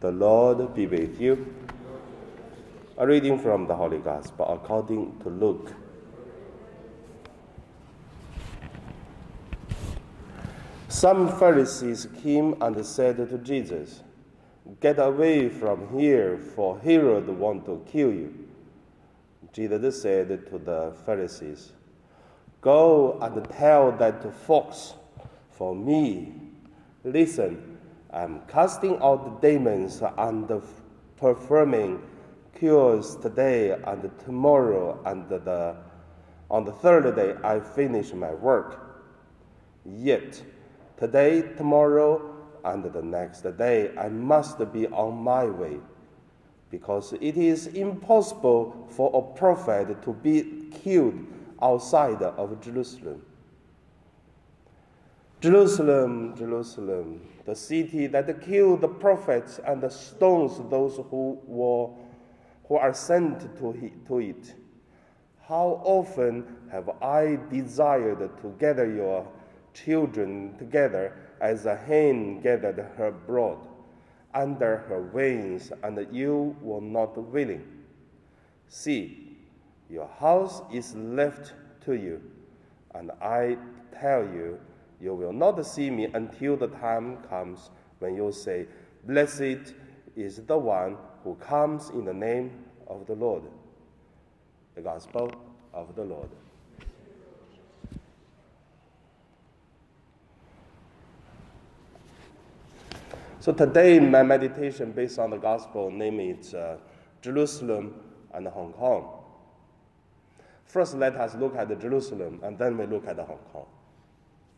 [0.00, 1.54] The Lord be with you.
[2.96, 5.74] A reading from the Holy Gospel according to Luke.
[10.88, 14.02] Some Pharisees came and said to Jesus,
[14.80, 18.48] Get away from here, for Herod want to kill you.
[19.52, 21.72] Jesus said to the Pharisees,
[22.62, 24.94] Go and tell that fox
[25.50, 26.32] for me.
[27.04, 27.78] Listen,
[28.12, 30.50] I'm casting out the demons and
[31.16, 32.02] performing
[32.58, 35.76] cures today and tomorrow, and the,
[36.50, 38.80] on the third day I finish my work.
[39.86, 40.42] Yet,
[40.98, 45.78] today, tomorrow, and the next day I must be on my way,
[46.70, 51.14] because it is impossible for a prophet to be killed
[51.62, 53.22] outside of Jerusalem.
[55.40, 61.88] Jerusalem, Jerusalem, the city that killed the prophets and stones those who were
[62.68, 64.54] who are sent to, to it.
[65.48, 69.26] How often have I desired to gather your
[69.74, 73.58] children together as a hen gathered her brood
[74.32, 77.66] under her wings, and you were not willing?
[78.68, 79.36] See,
[79.88, 81.54] your house is left
[81.86, 82.22] to you,
[82.94, 83.56] and I
[83.98, 84.60] tell you,
[85.00, 87.70] you will not see me until the time comes
[88.00, 88.66] when you say,
[89.04, 89.74] Blessed
[90.14, 92.52] is the one who comes in the name
[92.86, 93.44] of the Lord.
[94.74, 95.32] The Gospel
[95.72, 96.28] of the Lord.
[103.40, 106.76] So today, my meditation based on the Gospel, namely it's uh,
[107.22, 107.94] Jerusalem
[108.34, 109.22] and Hong Kong.
[110.66, 113.66] First, let us look at Jerusalem, and then we look at Hong Kong.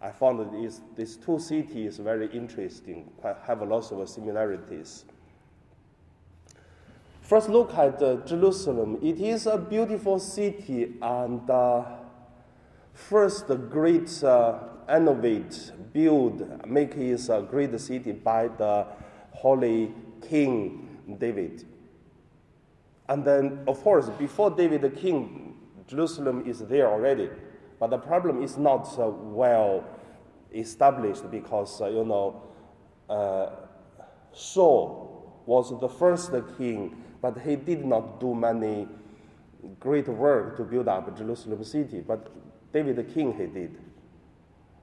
[0.02, 3.10] I found these, these two cities very interesting,
[3.46, 5.04] have a lots of similarities.
[7.20, 8.98] First, look at uh, Jerusalem.
[9.00, 11.84] It is a beautiful city, and uh,
[12.92, 14.58] first, the great uh,
[14.92, 18.86] innovate, build, make it a great city by the
[19.30, 19.94] holy
[20.28, 21.64] King David.
[23.08, 25.54] And then, of course, before David the king,
[25.86, 27.30] Jerusalem is there already.
[27.82, 29.82] But the problem is not uh, well
[30.54, 32.40] established because, uh, you know,
[33.10, 33.50] uh,
[34.32, 38.86] Saul was the first king, but he did not do many
[39.80, 42.04] great work to build up Jerusalem city.
[42.06, 42.28] But
[42.72, 43.76] David the king, he did.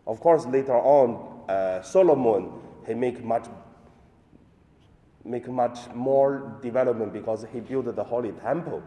[0.05, 2.51] Of course, later on, uh, Solomon,
[2.85, 3.45] he make much
[5.23, 8.83] make much more development because he built the holy temple.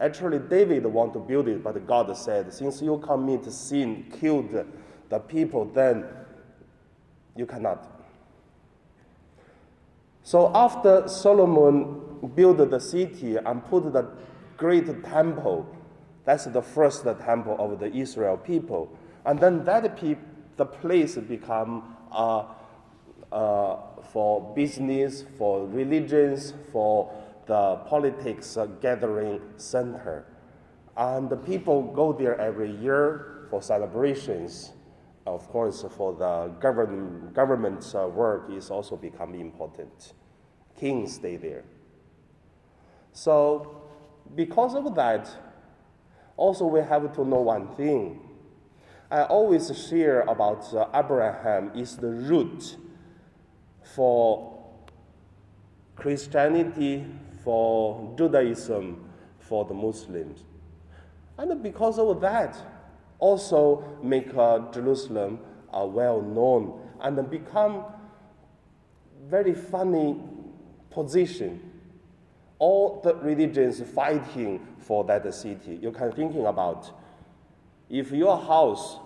[0.00, 4.64] Actually, David wanted to build it, but God said, Since you commit sin, killed
[5.08, 6.04] the people, then
[7.34, 7.90] you cannot.
[10.22, 14.06] So after Solomon built the city and put the
[14.56, 15.66] great temple,
[16.24, 18.96] that's the first temple of the Israel people.
[19.24, 20.16] And then that pe-
[20.56, 22.44] the place become uh,
[23.32, 23.76] uh,
[24.12, 27.10] for business, for religions, for
[27.48, 30.26] the politics gathering center.
[30.96, 34.72] And the people go there every year for celebrations.
[35.26, 40.12] Of course, for the government, government uh, work is also become important.
[40.78, 41.64] Kings stay there.
[43.12, 43.82] So,
[44.34, 45.28] because of that,
[46.36, 48.20] also we have to know one thing.
[49.10, 52.76] I always share about Abraham is the root
[53.94, 54.58] for
[55.96, 57.06] Christianity,
[57.48, 60.44] for Judaism, for the Muslims.
[61.38, 62.58] And because of that,
[63.18, 65.38] also make uh, Jerusalem
[65.72, 67.84] uh, well known and become
[69.30, 70.20] very funny
[70.90, 71.72] position.
[72.58, 75.78] All the religions fighting for that city.
[75.80, 76.90] You can thinking about
[77.88, 78.98] if your house,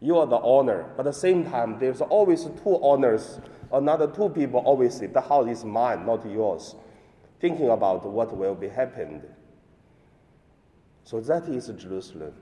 [0.00, 3.40] you are the owner, but at the same time, there's always two owners.
[3.70, 6.76] Another two people always say, the house is mine, not yours
[7.42, 9.24] thinking about what will be happened.
[11.02, 12.32] So that is Jerusalem.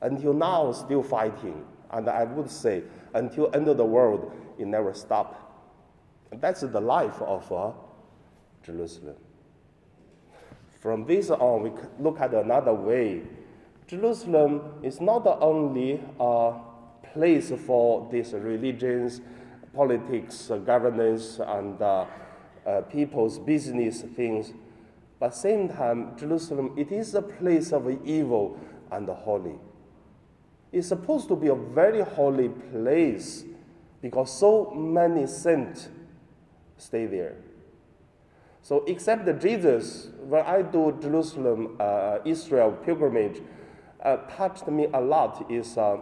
[0.00, 1.64] Until now, still fighting.
[1.90, 5.40] And I would say, until end of the world, it never stop.
[6.32, 7.72] That's the life of uh,
[8.62, 9.16] Jerusalem.
[10.78, 13.22] From this on, we look at another way.
[13.88, 16.54] Jerusalem is not the only a
[17.12, 19.20] place for these religions,
[19.74, 22.06] politics, governance, and uh,
[22.66, 24.52] uh, people's business things.
[25.20, 28.58] But same time, Jerusalem, it is a place of evil
[28.90, 29.54] and holy.
[30.72, 33.44] It's supposed to be a very holy place
[34.02, 35.88] because so many saints
[36.76, 37.36] stay there.
[38.60, 43.40] So, except the Jesus, when I do Jerusalem, uh, Israel pilgrimage,
[44.02, 45.98] uh, touched me a lot is uh,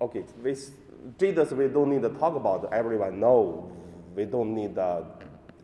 [0.00, 0.24] okay.
[0.42, 0.72] This
[1.18, 2.72] Jesus, we don't need to talk about.
[2.72, 3.72] Everyone know.
[4.14, 5.06] We don't need to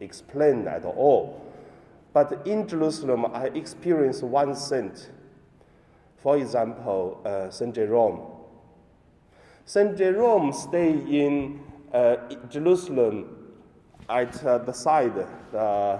[0.00, 1.42] explain at all.
[2.12, 5.10] But in Jerusalem, I experienced one saint.
[6.16, 8.20] For example, uh, Saint Jerome.
[9.64, 11.60] Saint Jerome stayed in
[11.92, 12.16] uh,
[12.48, 13.36] Jerusalem
[14.08, 15.98] at uh, the side uh,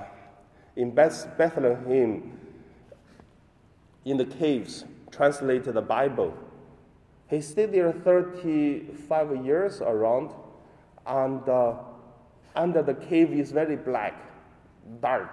[0.77, 2.39] in Beth- Bethlehem
[4.05, 6.35] in the caves, translated the Bible.
[7.29, 10.33] He stayed there 35 years around,
[11.06, 11.75] and uh,
[12.58, 14.20] under the cave is very black,
[15.00, 15.31] dark,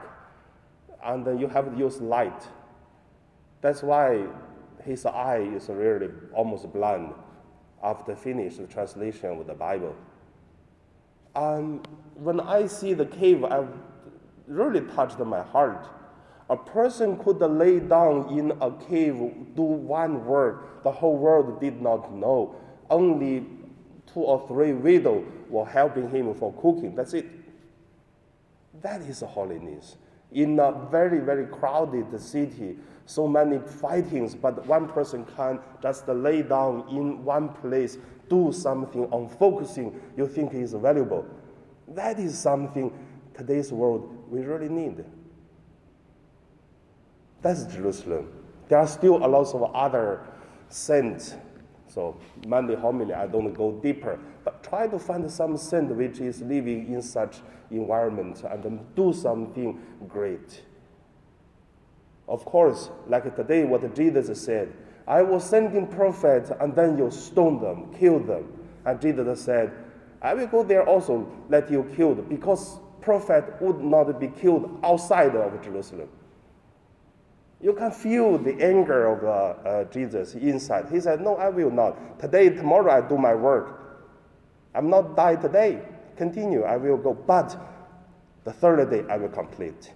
[1.03, 2.47] and you have to use light.
[3.61, 4.27] That's why
[4.83, 7.13] his eye is really almost blind
[7.83, 9.95] after finish the translation of the Bible.
[11.35, 13.65] And when I see the cave, I
[14.47, 15.89] really touched my heart.
[16.51, 19.15] A person could lay down in a cave,
[19.55, 22.55] do one work the whole world did not know.
[22.91, 23.47] Only
[24.15, 26.95] two or three widows were helping him for cooking.
[26.95, 27.25] That's it.
[28.81, 29.97] That is holiness.
[30.31, 36.41] In a very, very crowded city, so many fightings, but one person can just lay
[36.43, 37.97] down in one place,
[38.29, 41.25] do something on focusing you think is valuable.
[41.89, 42.97] That is something
[43.33, 45.03] today's world we really need.
[47.41, 48.31] That's Jerusalem.
[48.69, 50.21] There are still a lot of other
[50.69, 51.35] saints.
[51.95, 56.41] So Monday homily, I don't go deeper, but try to find some saint which is
[56.41, 57.37] living in such
[57.71, 60.61] environment and do something great.
[62.27, 64.73] Of course, like today, what Jesus said,
[65.07, 68.51] I will send in prophets and then you stone them, kill them.
[68.83, 69.71] And Jesus said,
[70.21, 75.35] I will go there also, let you killed, because prophet would not be killed outside
[75.35, 76.09] of Jerusalem.
[77.61, 80.87] You can feel the anger of uh, uh, Jesus inside.
[80.91, 82.19] He said, No, I will not.
[82.19, 84.03] Today, tomorrow, I do my work.
[84.73, 85.81] I'm not die today.
[86.17, 87.13] Continue, I will go.
[87.13, 87.57] But
[88.43, 89.93] the third day, I will complete.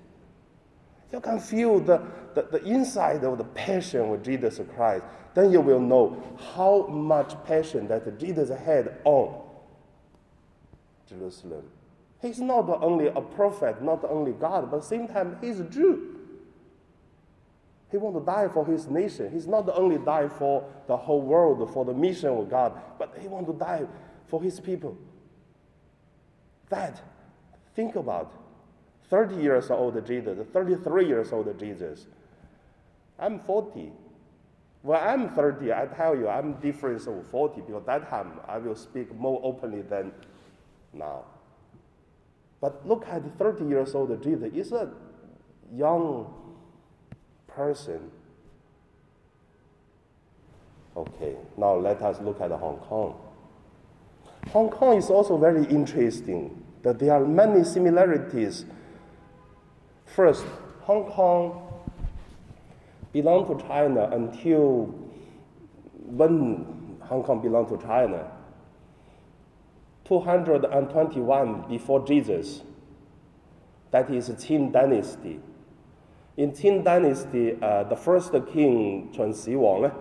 [1.11, 2.01] You can feel the,
[2.33, 5.03] the, the inside of the passion of Jesus Christ.
[5.33, 6.21] Then you will know
[6.55, 9.41] how much passion that Jesus had on
[11.07, 11.63] Jerusalem.
[12.21, 16.18] He's not only a prophet, not only God, but same time, he's a Jew.
[17.91, 19.31] He wants to die for his nation.
[19.31, 23.27] He's not only die for the whole world, for the mission of God, but he
[23.27, 23.85] wants to die
[24.27, 24.97] for his people.
[26.69, 27.01] That,
[27.75, 28.31] think about
[29.09, 32.05] 30 years old Jesus, 33 years old Jesus.
[33.17, 33.91] I'm 40.
[34.83, 38.75] When I'm 30, I tell you, I'm different of 40 because that time I will
[38.75, 40.11] speak more openly than
[40.93, 41.25] now.
[42.61, 44.51] But look at 30 years old Jesus.
[44.53, 44.91] He's a
[45.73, 46.33] young
[47.55, 48.11] person.
[50.95, 53.15] Okay, now let us look at Hong Kong.
[54.49, 58.65] Hong Kong is also very interesting, that there are many similarities.
[60.05, 60.43] First,
[60.81, 61.61] Hong Kong
[63.11, 64.93] belonged to China until
[66.05, 68.31] when Hong Kong belonged to China.
[70.05, 72.61] 221 before Jesus.
[73.91, 75.39] That is Qin dynasty.
[76.37, 79.91] In Qin dynasty, uh, the first king Qin Shi Huang,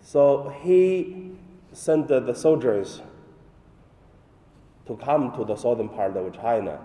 [0.00, 1.32] so he
[1.72, 3.02] sent the soldiers
[4.86, 6.80] to come to the southern part of China.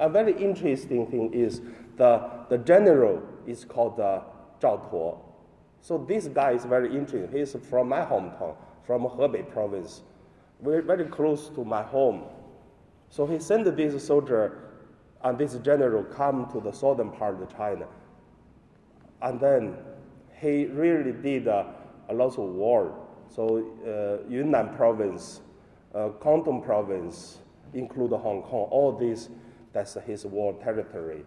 [0.00, 1.60] A very interesting thing is
[1.96, 4.22] the, the general is called uh,
[4.60, 5.20] Zhao Tuo.
[5.80, 7.30] So this guy is very interesting.
[7.32, 10.02] He's from my hometown, from Hebei province
[10.62, 12.24] very, very close to my home.
[13.10, 14.67] So he sent this soldier
[15.24, 17.86] and this general come to the southern part of China.
[19.20, 19.76] And then
[20.40, 21.64] he really did uh,
[22.08, 22.94] a lot of war.
[23.28, 25.40] So uh, Yunnan province,
[25.94, 27.38] uh, Guangdong province,
[27.74, 29.28] include Hong Kong, all this,
[29.72, 31.24] that's his war territory.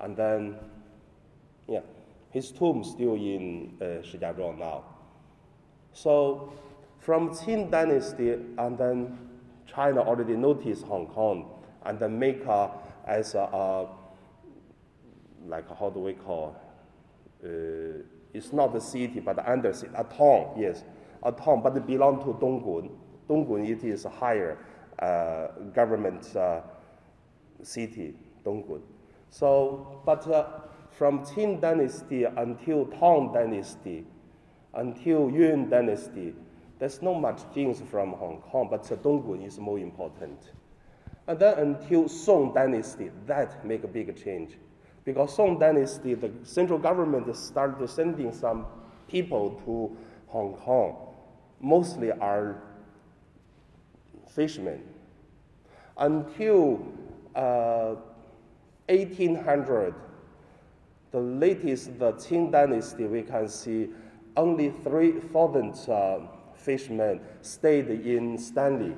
[0.00, 0.56] And then,
[1.68, 1.80] yeah,
[2.30, 4.84] his tomb still in uh, Shijiazhuang now.
[5.92, 6.52] So
[6.98, 9.18] from Qin dynasty, and then
[9.66, 11.48] China already noticed Hong Kong,
[11.84, 12.68] and then make uh,
[13.06, 13.86] as a, uh,
[15.46, 16.56] like how do we call?
[17.42, 18.02] Uh,
[18.34, 20.54] it's not a city, but under city, a town.
[20.58, 20.84] Yes,
[21.22, 22.90] a town, but it belong to Dongguan.
[23.28, 24.58] Dongguan it is a higher
[24.98, 26.60] uh, government uh,
[27.62, 28.82] city, Dongguan.
[29.30, 30.46] So, but uh,
[30.90, 34.04] from Qin dynasty until Tang dynasty,
[34.74, 36.34] until Yuan dynasty,
[36.78, 40.38] there's not much things from Hong Kong, but Dongguan is more important.
[41.28, 44.52] And then until Song dynasty, that make a big change.
[45.04, 48.66] Because Song dynasty, the central government started sending some
[49.08, 49.96] people to
[50.28, 50.96] Hong Kong,
[51.60, 52.62] mostly are
[54.34, 54.82] fishermen.
[55.96, 56.86] Until
[57.34, 57.94] uh,
[58.88, 59.94] 1800,
[61.10, 63.88] the latest, the Qing dynasty, we can see
[64.36, 66.18] only 3,000 uh,
[66.54, 68.94] fishermen stayed in Stanley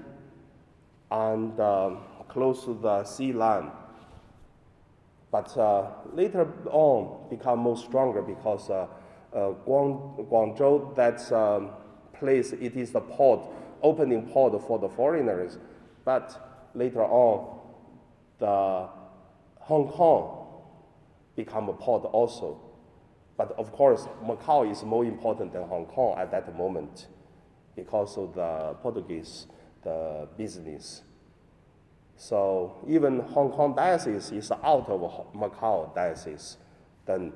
[1.10, 1.90] and uh,
[2.28, 3.70] close to the sea line.
[5.30, 8.86] But uh, later on, become more stronger because uh,
[9.34, 11.70] uh, Guang, Guangzhou, that um,
[12.14, 13.40] place, it is the port,
[13.82, 15.58] opening port for the foreigners.
[16.04, 17.60] But later on,
[18.38, 18.88] the
[19.60, 20.62] Hong Kong
[21.36, 22.60] become a port also.
[23.36, 27.06] But of course, Macau is more important than Hong Kong at that moment
[27.76, 29.46] because of the Portuguese,
[29.84, 31.02] the business.
[32.18, 35.00] So even Hong Kong diocese is out of
[35.34, 36.56] Macau diocese.
[37.06, 37.32] Then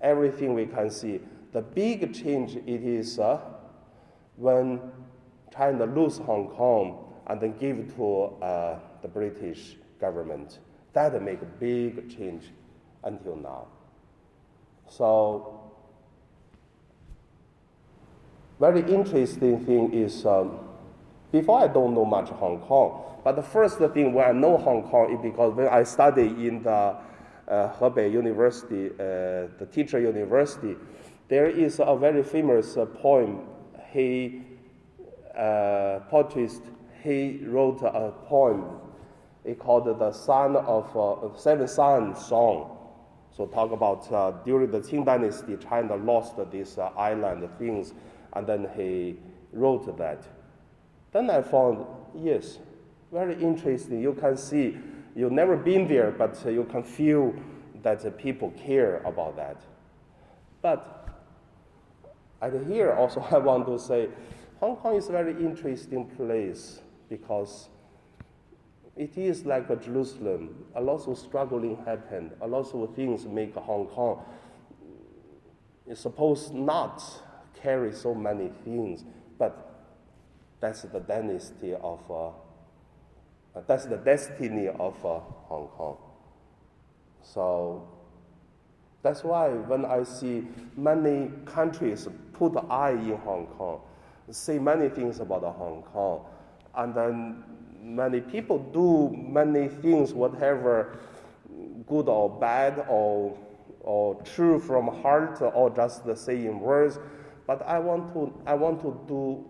[0.00, 1.20] everything we can see,
[1.52, 3.40] the big change it is uh,
[4.36, 4.80] when
[5.56, 10.58] China lose Hong Kong and then give to uh, the British government.
[10.92, 12.46] That make a big change
[13.04, 13.68] until now.
[14.88, 15.70] So
[18.58, 20.67] very interesting thing is um,
[21.30, 24.82] before I don't know much Hong Kong, but the first thing when I know Hong
[24.88, 26.70] Kong is because when I study in the
[27.48, 30.76] uh, Hebei University, uh, the teacher university,
[31.28, 33.40] there is a very famous uh, poem.
[33.90, 34.42] He,
[35.36, 36.48] uh, poetry,
[37.02, 38.80] he wrote a poem.
[39.44, 42.76] It called the Son of uh, Seven Sons Song.
[43.36, 47.94] So talk about uh, during the Qing Dynasty, China lost this uh, island things,
[48.32, 49.16] and then he
[49.52, 50.24] wrote that.
[51.12, 52.58] Then I found yes,
[53.12, 54.00] very interesting.
[54.00, 54.78] You can see
[55.14, 57.34] you've never been there, but uh, you can feel
[57.82, 59.60] that people care about that.
[60.60, 61.08] But
[62.42, 64.08] at here also I want to say
[64.60, 67.68] Hong Kong is a very interesting place because
[68.96, 70.64] it is like a Jerusalem.
[70.74, 72.32] A lot of struggling happened.
[72.40, 74.24] A lot of things make Hong Kong
[75.94, 77.02] supposed not
[77.62, 79.04] carry so many things,
[79.38, 79.67] but
[80.60, 82.30] that's the dynasty of uh,
[83.66, 85.96] that's the destiny of uh, Hong Kong.
[87.22, 87.88] So
[89.02, 90.46] that's why when I see
[90.76, 93.80] many countries put eye in Hong Kong,
[94.30, 96.24] say many things about Hong Kong,
[96.74, 97.44] and then
[97.80, 100.98] many people do many things, whatever
[101.86, 103.36] good or bad or
[103.80, 106.98] or true from heart or just the saying words.
[107.46, 109.44] But I want to I want to do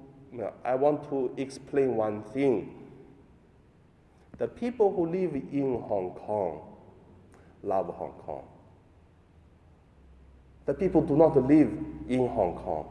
[0.64, 2.74] I want to explain one thing.
[4.38, 6.60] The people who live in Hong Kong
[7.62, 8.44] love Hong Kong.
[10.66, 11.72] The people do not live
[12.08, 12.86] in Hong Kong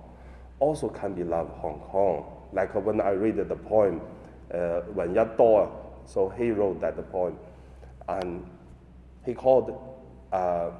[0.59, 2.25] also can be love Hong Kong.
[2.51, 4.01] Like when I read the poem,
[4.53, 7.37] uh, Wen Yiduo he wrote that poem.
[8.07, 8.45] And
[9.25, 9.77] he called,
[10.31, 10.71] uh,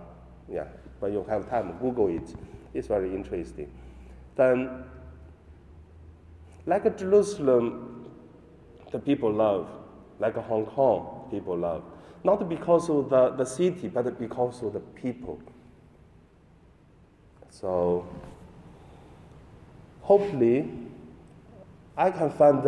[0.50, 0.66] yeah,
[1.00, 2.34] when you have time, Google it.
[2.74, 3.70] It's very interesting.
[4.36, 4.86] Then,
[6.68, 8.06] like a Jerusalem,
[8.92, 9.68] the people love
[10.20, 11.84] like Hong Kong people love.
[12.24, 15.40] Not because of the, the city, but because of the people.
[17.50, 18.08] So,
[20.02, 20.70] hopefully,
[21.96, 22.64] I can find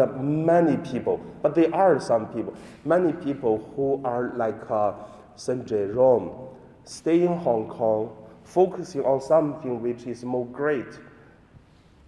[0.45, 4.93] many people, but there are some people, many people who are like uh,
[5.35, 5.67] St.
[5.67, 6.31] Jerome,
[6.83, 10.99] stay in Hong Kong, focusing on something which is more great,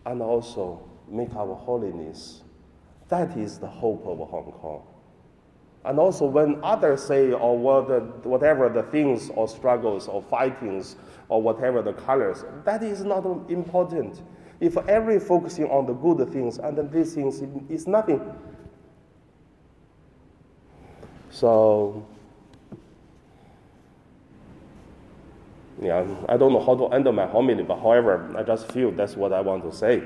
[0.06, 0.82] and also
[1.12, 2.42] make our holiness.
[3.10, 4.84] That is the hope of Hong Kong.
[5.84, 10.96] And also when others say oh, or what, whatever the things or struggles or fightings
[11.28, 14.22] or whatever the colors, that is not important.
[14.60, 18.22] If every focusing on the good things and then these things is nothing.
[21.32, 22.06] So
[25.82, 29.16] yeah, I don't know how to end my homily, but however, I just feel that's
[29.16, 30.04] what I want to say.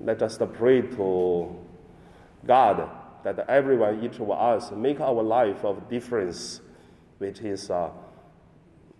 [0.00, 1.56] Let us pray to
[2.46, 2.90] God
[3.22, 6.60] that everyone, each of us, make our life of difference,
[7.18, 7.90] which is uh,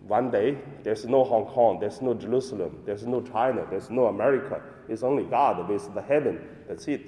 [0.07, 4.61] one day there's no Hong Kong, there's no Jerusalem, there's no China, there's no America.
[4.87, 6.47] It's only God with the heaven.
[6.67, 7.05] That's it.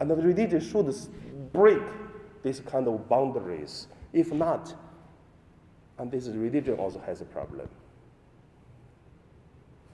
[0.00, 0.94] And the religion should
[1.52, 1.82] break
[2.42, 3.88] these kind of boundaries.
[4.12, 4.74] If not,
[5.98, 7.68] and this religion also has a problem.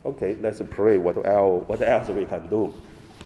[0.05, 2.73] Okay, let's pray what else, what else we can do.